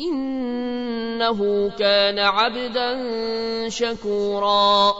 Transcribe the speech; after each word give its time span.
إنه 0.00 1.70
كان 1.78 2.18
عبدا 2.18 2.98
شكورا. 3.68 4.94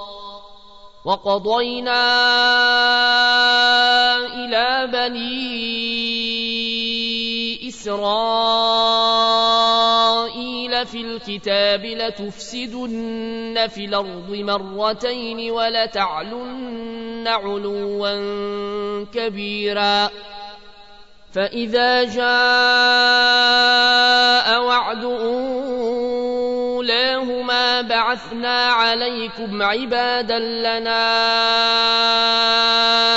وقضينا 1.04 2.06
إلى 4.26 4.88
بني 4.92 6.10
إسرائيل 7.68 8.06
في 10.86 11.00
الكتاب 11.00 11.84
لتفسدن 11.84 13.66
في 13.68 13.84
الأرض 13.84 14.30
مرتين 14.30 15.50
ولتعلن 15.50 17.28
علوا 17.28 19.04
كبيرا. 19.14 20.10
فإذا 21.32 22.04
جاء 22.04 22.30
وعد 24.90 25.04
أولاهما 26.82 27.80
بعثنا 27.80 28.66
عليكم 28.66 29.62
عبادا 29.62 30.38
لنا 30.38 31.06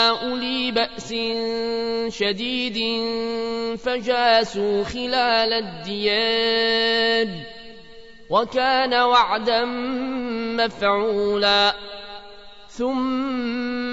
أولي 0.10 0.72
بأس 0.72 1.14
شديد 2.14 2.78
فجاسوا 3.78 4.84
خلال 4.84 5.54
الديار 5.54 7.28
وكان 8.30 8.94
وعدا 8.94 9.66
مفعولا 10.56 11.76
ثم 12.70 13.93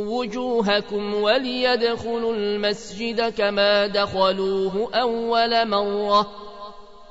وجوهكم 0.09 1.15
وليدخلوا 1.15 2.35
المسجد 2.35 3.29
كما 3.29 3.87
دخلوه 3.87 4.91
أول 4.95 5.69
مرة 5.69 6.31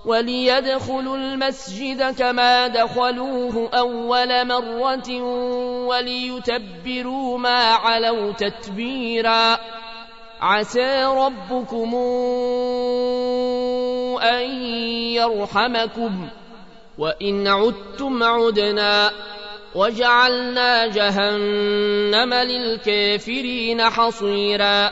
وليدخلوا 0.06 1.18
المسجد 1.18 2.16
كما 2.16 2.68
دخلوه 2.68 3.70
أول 3.74 4.48
مرة 4.48 5.22
وليتبروا 5.88 7.38
ما 7.38 7.74
علوا 7.74 8.32
تتبيراً 8.32 9.60
عسى 10.42 11.04
ربكم 11.06 11.96
أن 14.24 14.50
يرحمكم. 15.14 16.28
وإن 16.98 17.48
عدتم 17.48 18.24
عدنا 18.24 19.12
وجعلنا 19.76 20.88
جهنم 20.88 22.34
للكافرين 22.34 23.90
حصيرا. 23.90 24.92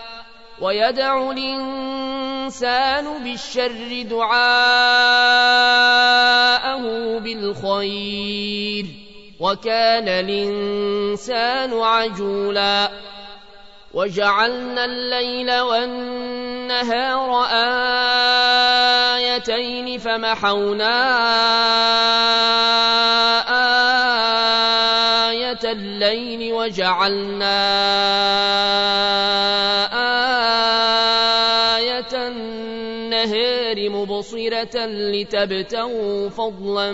ويدع 0.61 1.31
الإنسان 1.31 3.23
بالشر 3.23 4.01
دعاءه 4.01 4.41
بالخير 7.19 8.85
وكان 9.39 10.07
الإنسان 10.07 11.73
عجولا. 11.73 12.91
وجعلنا 13.93 14.85
الليل 14.85 15.59
والنهار 15.59 17.45
آيتين 19.15 19.97
فمحونا 19.99 20.97
آية 25.29 25.71
الليل 25.71 26.53
وجعلنا 26.53 27.61
مبصرة 34.21 34.85
لتبتغوا 34.85 36.29
فضلا 36.29 36.91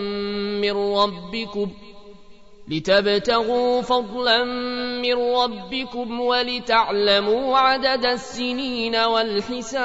من 0.63 0.71
ربكم 0.71 1.69
لتبتغوا 2.67 3.81
فضلا 3.81 4.43
من 5.01 5.13
ربكم 5.13 6.21
ولتعلموا 6.21 7.57
عدد 7.57 8.05
السنين 8.05 8.95
والحساب 8.95 9.77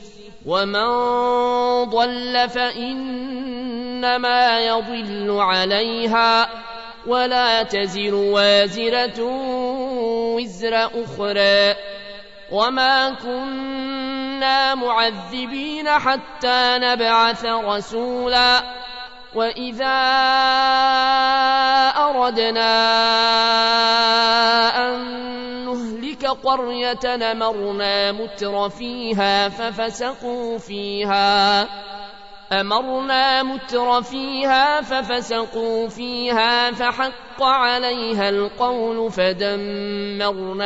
ومن 0.45 0.89
ضل 1.89 2.49
فإنما 2.49 3.59
يضل 4.59 5.37
عليها 5.39 6.49
ولا 7.07 7.63
تزر 7.63 8.15
وازرة 8.15 9.21
وزر 10.35 10.75
أخرى 10.75 11.75
وما 12.51 13.09
كنا 13.09 14.75
معذبين 14.75 15.89
حتى 15.89 16.77
نبعث 16.77 17.45
رسولا 17.45 18.61
وإذا 19.35 20.01
أردنا 21.97 22.71
قرية 26.43 26.99
نمرنا 27.05 28.11
متر 28.11 28.69
فيها 28.69 29.49
ففسقوا 29.49 30.57
فيها. 30.57 31.67
أمرنا 32.51 33.43
متر 33.43 34.01
فيها 34.01 34.81
ففسقوا 34.81 35.87
فيها 35.87 36.71
فحق 36.71 37.43
عليها 37.43 38.29
القول 38.29 39.11
فدمرناها 39.11 40.59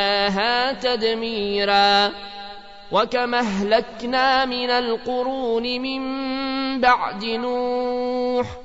تدميرا. 0.74 2.12
وكما 2.92 3.39
أهلكنا 3.39 4.45
من 4.45 4.69
القرون 4.69 5.63
من 5.63 6.01
بعد 6.81 7.25
نوح 7.25 8.64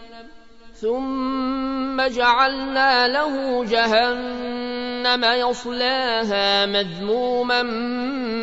ثم 0.81 2.01
جعلنا 2.01 3.07
له 3.07 3.65
جهنم 3.65 5.23
يصلاها 5.23 6.65
مذموما 6.65 7.63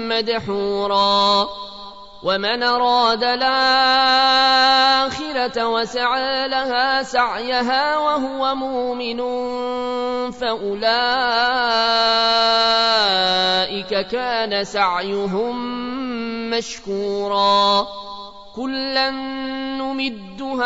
مدحورا. 0.09 1.49
ومن 2.23 2.63
أراد 2.63 3.25
الآخرة 3.25 3.47
وسعى 5.69 6.49
لها 6.49 7.03
سعيها 7.03 7.99
وهو 7.99 8.55
مؤمن 8.55 9.21
فأولئك 10.31 10.87
كان 14.07 14.65
سعيهم 14.65 15.57
مشكورا. 16.51 17.87
كلا 18.59 19.11
نمد 19.79 20.43
هؤلاء 20.43 20.59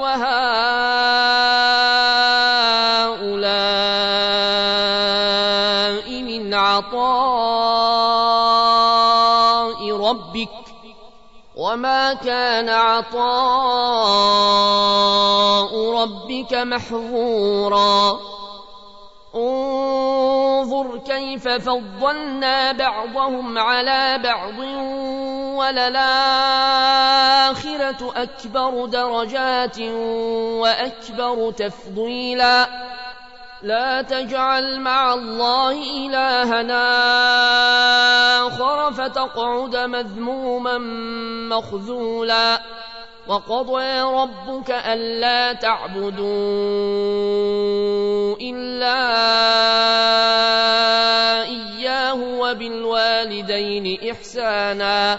وهؤلاء 0.00 0.44
من 6.22 6.54
عطاء 6.54 7.00
ربك 9.96 10.48
وما 11.56 12.14
كان 12.14 12.68
عطاء 12.68 13.24
ربك 16.02 16.54
محظورا 16.54 18.20
انظر 20.84 20.98
كيف 20.98 21.48
فضلنا 21.48 22.72
بعضهم 22.72 23.58
على 23.58 24.18
بعض 24.24 24.58
وللآخرة 25.58 26.12
أكبر 28.16 28.86
درجات 28.86 29.80
وأكبر 30.60 31.50
تفضيلا. 31.50 32.68
لا 33.62 34.02
تجعل 34.02 34.80
مع 34.80 35.14
الله 35.14 35.72
إلهنا 36.06 36.84
آخر 38.46 38.92
فتقعد 38.92 39.76
مذموما 39.76 40.78
مخذولا. 41.56 42.60
وقضى 43.28 44.00
ربك 44.00 44.70
ألا 44.70 45.52
تعبدوا 45.52 46.24
إلا 48.40 49.00
إياه 51.42 52.14
وبالوالدين 52.14 54.10
إحسانا 54.10 55.18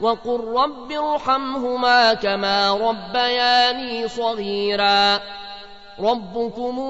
وقل 0.00 0.40
رب 0.56 0.92
ارحمهما 0.92 2.14
كما 2.14 2.72
ربياني 2.72 4.08
صغيرا. 4.08 5.20
ربكم 6.00 6.80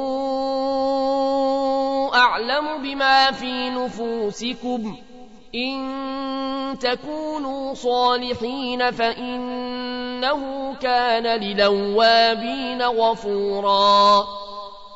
أعلم 2.15 2.83
بما 2.83 3.31
في 3.31 3.71
نفوسكم. 3.71 4.97
إن 5.55 6.79
تكونوا 6.81 7.75
صالحين 7.75 8.91
فإنه 8.91 10.75
كان 10.75 11.41
للوابين 11.41 12.83
غفورا. 12.83 14.25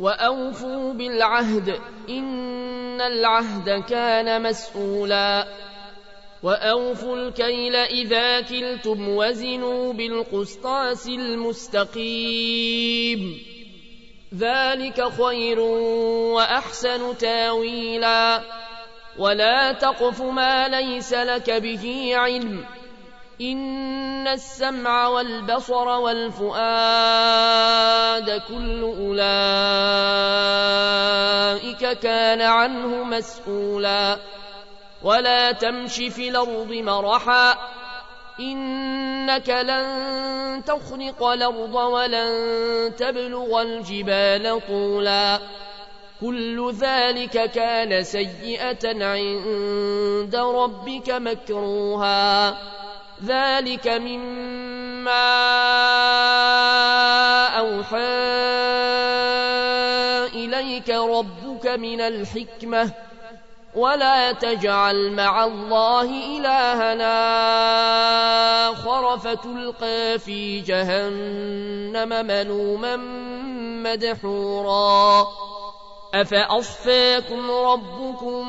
وأوفوا 0.00 0.92
بالعهد 0.92 1.80
إن 2.08 3.00
العهد 3.00 3.84
كان 3.88 4.42
مسؤولا. 4.42 5.46
وأوفوا 6.42 7.16
الكيل 7.16 7.76
إذا 7.76 8.40
كلتم 8.40 9.08
وزنوا 9.08 9.92
بالقسطاس 9.92 11.08
المستقيم. 11.08 12.00
ذلك 14.38 15.08
خير 15.08 15.60
وأحسن 16.34 17.18
تأويلا. 17.18 18.42
ولا 19.18 19.72
تقف 19.72 20.22
ما 20.22 20.68
ليس 20.68 21.12
لك 21.12 21.50
به 21.50 22.10
علم. 22.14 22.64
إن 23.40 24.28
السمع 24.28 25.08
والبصر 25.08 25.88
والفؤاد 25.88 26.52
كل 28.48 28.82
أولئك 28.82 29.18
كان 31.98 32.40
عنه 32.40 33.04
مسؤولا. 33.04 34.18
ولا 35.02 35.52
تمش 35.52 35.94
في 35.94 36.28
الأرض 36.28 36.72
مرحا. 36.72 37.56
إنك 38.40 39.48
لن 39.48 40.62
تخرق 40.66 41.22
الأرض 41.22 41.74
ولن 41.74 42.92
تبلغ 42.98 43.62
الجبال 43.62 44.60
طولا. 44.68 45.40
كل 46.20 46.72
ذلك 46.72 47.50
كان 47.50 48.02
سيئة 48.02 49.04
عند 49.04 50.36
ربك 50.36 51.10
مكروها. 51.10 52.56
ذلك 53.24 53.88
مما 53.88 55.26
أوحى 57.58 58.26
إليك 60.34 60.90
ربك 60.90 61.66
من 61.66 62.00
الحكمة 62.00 62.90
ولا 63.74 64.32
تجعل 64.32 65.12
مع 65.12 65.44
الله 65.44 66.02
إلهنا 66.38 67.16
آخر 68.70 69.18
فتلقى 69.18 70.18
في 70.18 70.60
جهنم 70.60 72.26
ملوما 72.26 72.96
مدحورا 73.84 75.26
أفأصفاكم 76.14 77.50
ربكم 77.50 78.48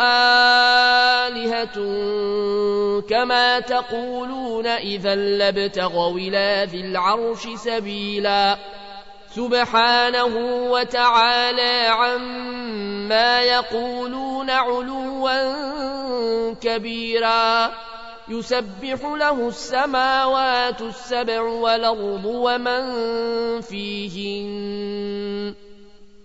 آلهة 0.00 1.76
كما 3.00 3.60
تقولون 3.60 4.66
إذا 4.66 5.14
لابتغوا 5.14 6.18
إلى 6.18 6.66
ذي 6.70 6.80
العرش 6.80 7.48
سبيلا. 7.54 8.58
سبحانه 9.34 10.36
وتعالى 10.70 11.86
عما 11.86 13.42
يقولون 13.42 14.50
علوا 14.50 16.54
كبيرا. 16.54 17.72
يسبح 18.28 19.04
له 19.04 19.48
السماوات 19.48 20.82
السبع 20.82 21.40
والأرض 21.40 22.24
ومن 22.24 22.84
فيهن. 23.60 25.65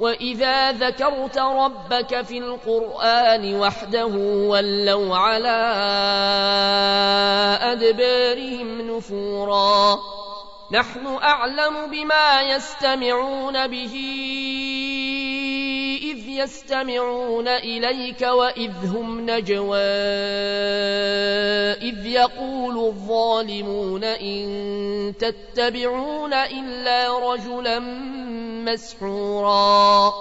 وإذا 0.00 0.72
ذكرت 0.72 1.38
ربك 1.38 2.22
في 2.22 2.38
القرآن 2.38 3.54
وحده 3.60 4.06
ولوا 4.48 5.16
على 5.16 5.60
أدبارهم 7.62 8.96
نفورا 8.96 9.98
نحن 10.72 11.06
أعلم 11.06 11.90
بما 11.90 12.42
يستمعون 12.42 13.66
به 13.66 13.96
يستمعون 16.42 17.48
إليك 17.48 18.22
وإذ 18.22 18.72
هم 18.86 19.30
نجوى 19.30 19.78
إذ 21.72 22.06
يقول 22.06 22.78
الظالمون 22.78 24.04
إن 24.04 25.14
تتبعون 25.18 26.34
إلا 26.34 27.18
رجلا 27.32 27.78
مسحورا. 28.68 30.12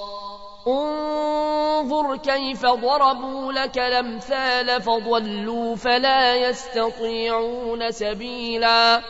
انظر 0.67 2.17
كيف 2.17 2.65
ضربوا 2.65 3.53
لك 3.53 3.77
الأمثال 3.77 4.81
فضلوا 4.81 5.75
فلا 5.75 6.35
يستطيعون 6.35 7.91
سبيلا. 7.91 9.01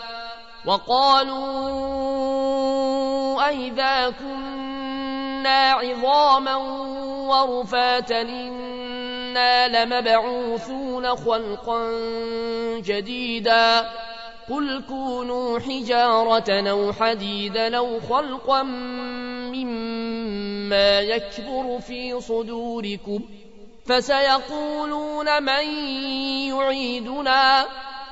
وقالوا 0.65 1.49
أئذا 3.47 4.09
كنا 4.09 5.18
عظاما 5.47 6.55
ورفاتا 7.29 8.21
إنا 8.21 9.67
لمبعوثون 9.67 11.15
خلقا 11.15 11.91
جديدا 12.77 13.89
قل 14.49 14.83
كونوا 14.87 15.59
حجارة 15.59 16.69
أو 16.69 16.93
حديدا 16.93 17.77
أو 17.77 17.99
خلقا 17.99 18.63
مما 19.53 20.99
يكبر 20.99 21.79
في 21.79 22.21
صدوركم 22.21 23.19
فسيقولون 23.85 25.43
من 25.43 25.63
يعيدنا 26.49 27.65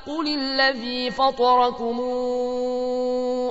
قل 0.08 0.28
الذي 0.28 1.12
فطركم 1.12 2.00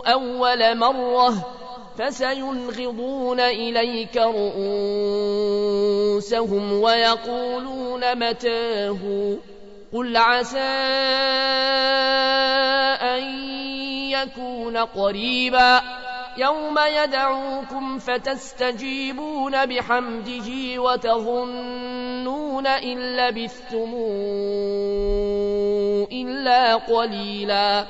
أول 0.06 0.78
مرة 0.78 1.56
فسينغضون 1.98 3.40
إليك 3.40 4.16
رؤوسهم 4.16 4.72
ويقولون 6.72 8.28
متاه. 8.28 9.34
قل 9.94 10.16
عسى 10.16 10.58
أن 13.02 13.22
يكون 14.10 14.76
قريبا. 14.76 15.80
يوم 16.38 16.78
يدعوكم 17.02 17.98
فتستجيبون 17.98 19.66
بحمده 19.66 20.82
وتظنون 20.82 22.66
إن 22.66 23.16
لبثتم 23.16 23.94
إلا 26.12 26.74
قليلا. 26.74 27.86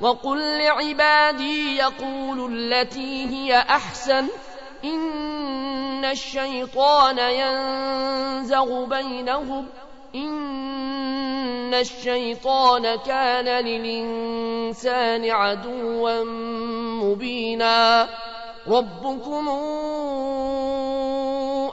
وقل 0.00 0.58
لعبادي 0.58 1.76
يقولوا 1.76 2.48
التي 2.48 3.26
هي 3.26 3.58
أحسن 3.58 4.26
إن 4.84 6.04
الشيطان 6.04 7.18
ينزغ 7.18 8.84
بينهم 8.84 9.66
إن 10.14 11.74
الشيطان 11.74 12.96
كان 12.96 13.64
للإنسان 13.64 15.30
عدوا 15.30 16.24
مبينا 17.04 18.08
ربكم 18.68 19.48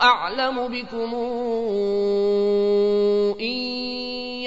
أعلم 0.02 0.68
بكم 0.68 1.14
إن 3.40 3.85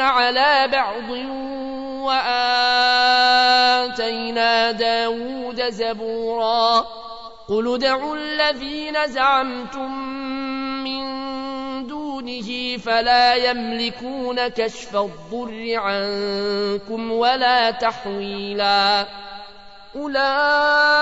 على 0.00 0.68
بعض 0.72 1.10
وآتينا 3.10 4.70
داود 4.70 5.70
زبورا 5.70 6.86
قل 7.48 7.74
ادعوا 7.74 8.16
الذين 8.16 9.06
زعمتم 9.06 9.98
من 10.84 11.02
دونه 11.86 12.76
فلا 12.76 13.34
يملكون 13.34 14.48
كشف 14.48 14.96
الضر 14.96 15.74
عنكم 15.76 17.12
ولا 17.12 17.70
تحويلا 17.70 19.06
أولئك 19.96 21.01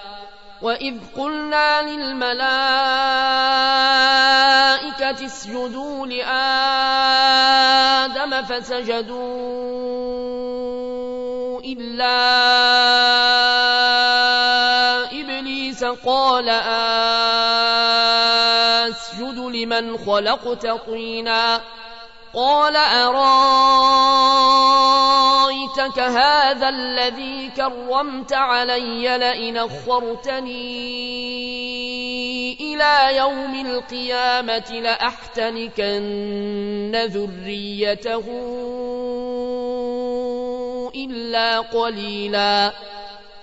وإذ 0.61 0.97
قلنا 1.17 1.81
للملائكة 1.81 2.41
اسجدوا 5.25 6.07
لآدم 6.07 6.31
فسجدوا 8.45 9.21
إلا 11.65 12.17
إبليس 15.21 15.83
قال 15.83 16.49
أسجد 18.89 19.37
لمن 19.39 19.97
خلقت 19.97 20.67
طينا 20.67 21.61
قال 22.33 22.75
أرأيتك 22.75 23.19
هذا 25.99 26.69
الذي 26.69 27.51
كرمت 27.57 28.33
علي 28.33 29.17
لئن 29.17 29.57
أخرتني 29.57 30.61
إلى 32.53 33.17
يوم 33.17 33.65
القيامة 33.65 34.71
لأحتنكن 34.83 36.11
ذريته 37.05 38.23
إلا 40.95 41.59
قليلا 41.59 42.73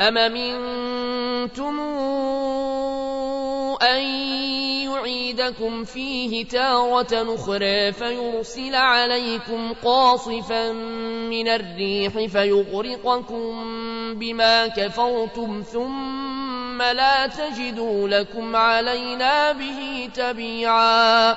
أم 0.00 0.14
منتم 0.14 1.80
أن 3.82 4.02
يعيدكم 4.88 5.84
فيه 5.84 6.46
تارة 6.46 7.34
أخرى 7.34 7.92
فيرسل 7.92 8.74
عليكم 8.74 9.72
قاصفا 9.84 10.72
من 10.72 11.48
الريح 11.48 12.12
فيغرقكم 12.12 13.64
بما 14.14 14.66
كفرتم 14.66 15.62
ثم 15.72 16.82
لا 16.82 17.26
تجدوا 17.26 18.08
لكم 18.08 18.56
علينا 18.56 19.52
به 19.52 20.10
تبيعا 20.14 21.36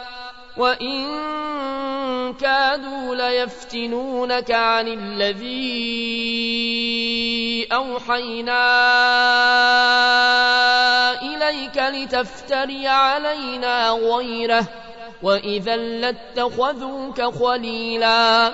وإن 0.57 2.33
كادوا 2.33 3.15
ليفتنونك 3.15 4.51
عن 4.51 4.87
الذي 4.87 5.51
أوحينا 7.71 8.61
إليك 11.21 11.77
لتفتري 11.77 12.87
علينا 12.87 13.89
غيره 13.89 14.65
وإذا 15.23 15.75
لاتخذوك 15.75 17.21
خليلا 17.21 18.53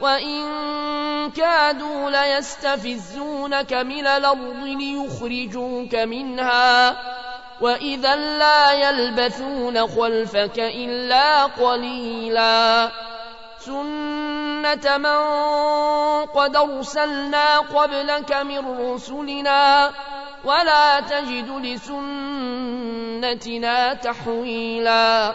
وإن 0.00 0.42
كادوا 1.30 2.10
ليستفزونك 2.10 3.72
من 3.72 4.06
الأرض 4.06 4.64
ليخرجوك 4.64 5.94
منها 5.94 6.96
وإذا 7.60 8.16
لا 8.16 8.72
يلبثون 8.72 9.86
خلفك 9.86 10.58
إلا 10.58 11.44
قليلا 11.44 12.90
سنة 13.58 14.98
من 14.98 15.22
قد 16.26 16.56
أرسلنا 16.56 17.58
قبلك 17.58 18.32
من 18.32 18.92
رسلنا 18.92 19.92
ولا 20.44 21.00
تجد 21.00 21.48
لسنتنا 23.22 23.94
تحويلا 23.94 25.34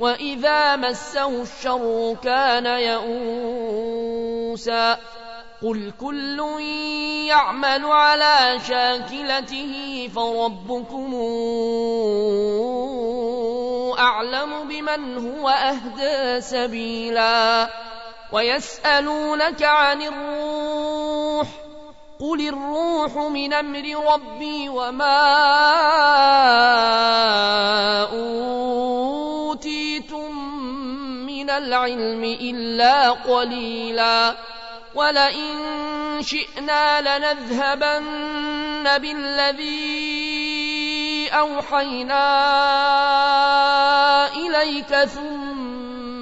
وإذا 0.00 0.76
مسه 0.76 1.42
الشر 1.42 2.16
كان 2.22 2.66
يئوسا 2.66 4.18
قل 5.62 5.92
كل 6.00 6.40
يعمل 7.28 7.84
على 7.84 8.58
شاكلته 8.68 10.08
فربكم 10.14 11.14
أعلم 13.98 14.68
بمن 14.68 15.28
هو 15.28 15.48
أهدى 15.48 16.40
سبيلا 16.40 17.70
ويسألونك 18.32 19.62
عن 19.62 20.02
الروح 20.02 21.48
قل 22.24 22.40
الروح 22.48 23.16
من 23.16 23.52
أمر 23.52 24.12
ربي 24.12 24.68
وما 24.68 25.20
اوتيتم 29.52 30.32
من 31.26 31.50
العلم 31.50 32.24
الا 32.24 33.10
قليلا 33.10 34.36
ولئن 34.94 35.52
شئنا 36.20 37.00
لنذهبن 37.00 38.98
بالذي 38.98 40.08
اوحينا 41.28 42.24
اليك 44.36 44.94
ثم 44.94 45.73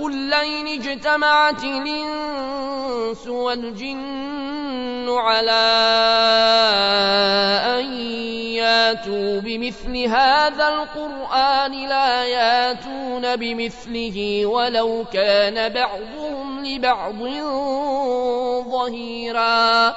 قل 0.00 0.12
لئن 0.12 0.66
اجتمعت 0.66 1.64
الانس 1.64 3.26
والجن 3.26 5.08
على 5.08 5.66
ان 7.78 7.92
ياتوا 8.56 9.40
بمثل 9.40 9.96
هذا 9.96 10.68
القران 10.68 11.88
لا 11.88 12.24
ياتون 12.24 13.36
بمثله 13.36 14.46
ولو 14.46 15.04
كان 15.12 15.72
بعضهم 15.72 16.64
لبعض 16.64 17.18
ظهيرا 18.70 19.96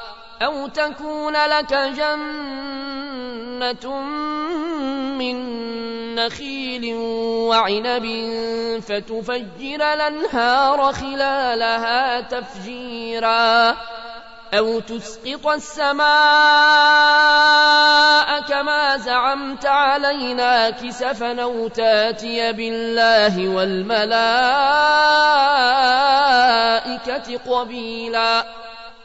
أو 0.41 0.67
تكون 0.67 1.33
لك 1.33 1.73
جنة 1.73 3.21
من 5.17 5.35
نخيل 6.15 6.95
وعنب 7.49 8.05
فتفجر 8.81 9.93
الانهار 9.93 10.93
خلالها 10.93 12.21
تفجيرا 12.21 13.77
أو 14.53 14.79
تسقط 14.79 15.47
السماء 15.47 16.01
كما 18.41 18.97
زعمت 18.97 19.65
علينا 19.65 20.69
كسفا 20.69 21.41
أو 21.41 21.67
تاتي 21.67 22.53
بالله 22.53 23.49
والملائكة 23.55 24.17
قبيلا 27.37 28.45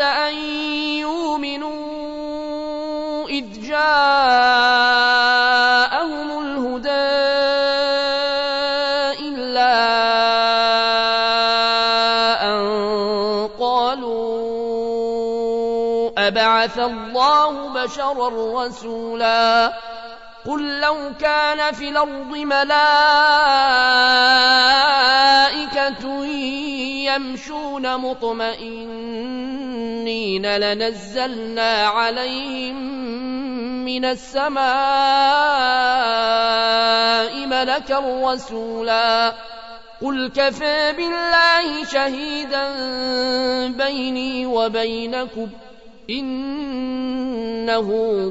أن 0.00 0.34
يؤمنوا 1.00 2.16
إذ 3.28 3.68
جاءهم 3.68 3.88
الهدى 6.38 6.90
إلا 9.28 9.74
أن 12.44 12.62
قالوا 13.60 14.26
أبعث 16.18 16.78
الله 16.78 17.68
بشرا 17.68 18.64
رسولا 18.64 19.72
قل 20.46 20.80
لو 20.80 20.96
كان 21.20 21.74
في 21.74 21.88
الأرض 21.88 22.36
ملائكة 22.36 22.76
يمشون 27.06 27.96
مطمئنين 27.96 28.86
لنزلنا 30.56 31.86
عليهم 31.86 32.76
من 33.84 34.04
السماء 34.04 34.66
ملكا 37.46 37.98
رسولا. 38.32 39.34
قل 40.02 40.30
كفى 40.36 40.92
بالله 40.92 41.84
شهيدا 41.84 42.68
بيني 43.68 44.46
وبينكم 44.46 45.48
إنه 46.10 47.88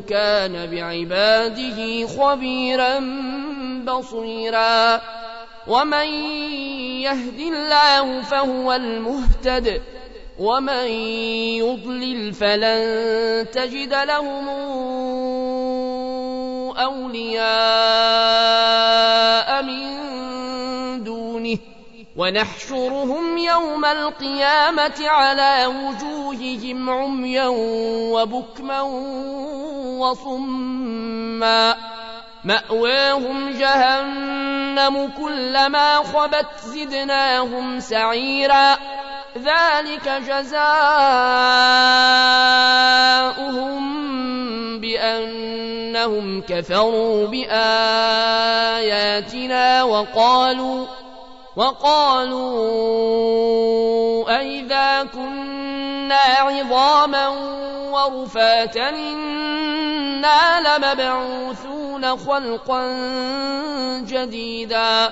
كان 0.09 0.69
بعباده 0.71 2.07
خبيرا 2.07 2.99
بصيرا. 3.85 5.01
ومن 5.67 6.07
يهد 7.01 7.39
الله 7.39 8.21
فهو 8.21 8.73
المهتد 8.73 9.81
ومن 10.39 10.87
يضلل 11.57 12.33
فلن 12.33 13.47
تجد 13.51 13.93
لهم 13.93 14.49
أولياء 16.77 17.45
من 19.63 21.03
دونه. 21.03 21.57
ونحشرهم 22.15 23.37
يوم 23.37 23.85
القيامة 23.85 25.07
على 25.07 25.65
وجوههم 25.65 26.89
عميا 26.89 27.47
وبكما 28.11 28.81
وصما. 29.99 31.75
مأواهم 32.45 33.49
جهنم 33.49 35.11
كلما 35.17 35.97
خبت 35.97 36.47
زدناهم 36.65 37.79
سعيرا. 37.79 38.77
ذلك 39.37 40.09
جزاؤهم 40.09 40.65
بأنهم 44.79 46.41
كفروا 46.41 47.27
بآياتنا 47.27 47.63
وقالوا 49.83 50.85
وقالوا 51.55 53.15
أئذا 54.39 55.03
كنا 55.03 56.15
عظاما 56.15 57.27
ورفاتا 57.91 58.89
إنا 58.89 60.59
لمبعوثون 60.77 62.17
خلقا 62.17 62.87
جديدا 63.99 65.11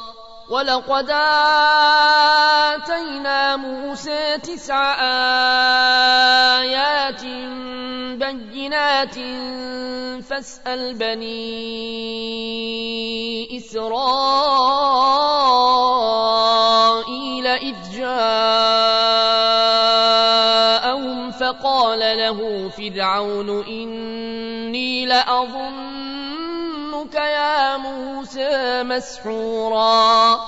ولقد 0.51 1.09
آتينا 2.75 3.55
موسى 3.55 4.37
تسع 4.43 4.95
آيات 6.59 7.23
بينات 8.19 9.15
فاسأل 10.23 10.95
بني 10.95 11.47
إسرائيل 13.57 14.27
إذ 17.47 17.75
جاءهم 17.95 18.91
فقال 21.31 21.99
له 21.99 22.69
فرعون 22.69 23.49
إني 23.67 25.05
لأظنك 27.01 27.15
يا 27.15 27.77
موسى 27.77 28.83
مسحورا 28.83 30.39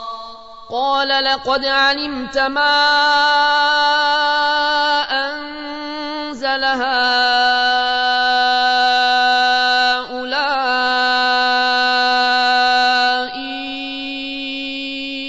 قال 0.70 1.08
لقد 1.08 1.66
علمت 1.66 2.38
ما 2.38 2.74
أنزل 5.12 6.64
هؤلاء 6.64 6.94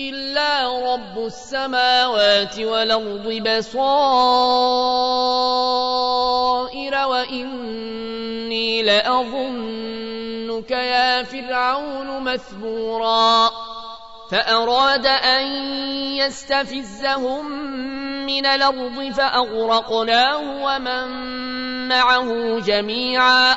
إلا 0.08 0.92
رب 0.92 1.26
السماوات 1.26 2.58
والأرض 2.58 3.28
بصائر 3.28 4.04
وإني 7.06 8.82
لأظنك 8.82 9.73
يا 9.73 9.73
فرعون 11.64 12.22
مثبورا. 12.24 13.50
فأراد 14.30 15.06
أن 15.06 15.46
يستفزهم 16.16 17.52
من 18.26 18.46
الأرض 18.46 19.12
فأغرقناه 19.16 20.64
ومن 20.64 21.08
معه 21.88 22.60
جميعا. 22.60 23.56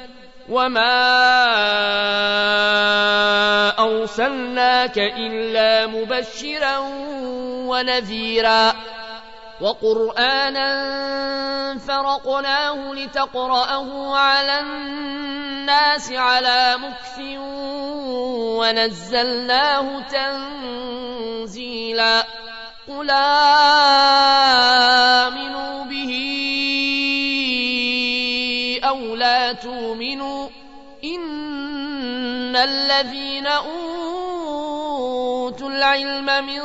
وما 0.51 0.99
أرسلناك 3.79 4.97
إلا 4.97 5.87
مبشرا 5.87 6.77
ونذيرا 7.71 8.73
وقرآنا 9.61 10.69
فرقناه 11.87 12.93
لتقرأه 12.93 14.17
على 14.17 14.59
الناس 14.59 16.11
على 16.11 16.77
مكف 16.77 17.19
ونزلناه 18.59 20.01
تنزيلا 21.41 22.25
قل 22.87 23.09
آمنوا 25.21 25.80
أو 28.91 29.15
لا 29.15 29.53
تؤمنوا 29.53 30.47
إن 31.03 32.55
الذين 32.55 33.47
أوتوا 33.47 34.89
العلم 35.69 36.45
من 36.45 36.61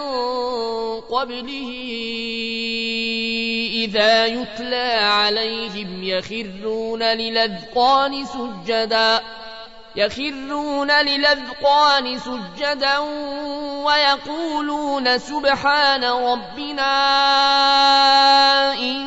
قبله 1.01 1.71
إذا 3.75 4.27
يتلى 4.27 4.93
عليهم 4.93 6.03
يخرون 6.03 7.03
للأذقان 7.03 8.25
سجداً 8.25 9.23
يخرون 9.97 10.91
للأذقان 10.91 12.19
سجدا 12.19 12.99
ويقولون 13.85 15.19
سبحان 15.19 16.05
ربنا 16.05 16.93
إن 18.73 19.07